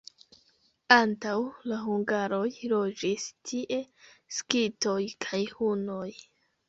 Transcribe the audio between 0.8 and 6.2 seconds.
Antaŭ la hungaroj loĝis tie skitoj kaj hunoj.